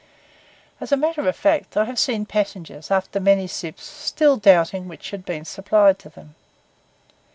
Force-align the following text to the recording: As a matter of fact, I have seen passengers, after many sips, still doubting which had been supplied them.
As 0.79 0.91
a 0.91 0.97
matter 0.97 1.29
of 1.29 1.35
fact, 1.35 1.77
I 1.77 1.85
have 1.85 1.99
seen 1.99 2.25
passengers, 2.25 2.89
after 2.89 3.19
many 3.19 3.45
sips, 3.45 3.83
still 3.83 4.35
doubting 4.35 4.87
which 4.87 5.11
had 5.11 5.23
been 5.23 5.45
supplied 5.45 5.99
them. 5.99 6.33